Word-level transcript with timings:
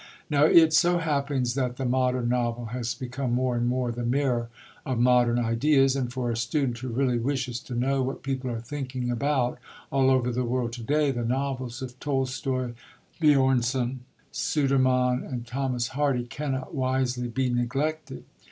Now 0.31 0.45
it 0.45 0.73
so 0.73 0.97
happens 0.97 1.53
that 1.53 1.77
the 1.77 1.85
modern 1.85 2.27
novel 2.29 2.65
has 2.73 2.95
become 2.95 3.33
more 3.33 3.55
and 3.55 3.67
more 3.67 3.91
the 3.91 4.03
mirror 4.03 4.49
of 4.83 4.97
modern 4.97 5.37
ideas; 5.37 5.95
and 5.95 6.11
for 6.11 6.31
a 6.31 6.35
student 6.35 6.79
who 6.79 6.87
really 6.87 7.19
wishes 7.19 7.59
to 7.59 7.75
know 7.75 8.01
what 8.01 8.23
people 8.23 8.49
are 8.49 8.59
thinking 8.61 9.11
about 9.11 9.59
all 9.91 10.09
over 10.09 10.31
the 10.31 10.43
world 10.43 10.73
to 10.73 10.81
day, 10.83 11.11
the 11.11 11.23
novels 11.23 11.83
of 11.83 11.99
Tolstoi, 11.99 12.71
Björnson, 13.21 13.97
Sudermann, 14.31 15.23
and 15.23 15.45
Thomas 15.45 15.89
Hardy 15.89 16.23
cannot 16.25 16.73
wisely 16.73 17.27
be 17.27 17.49
neglected. 17.51 18.23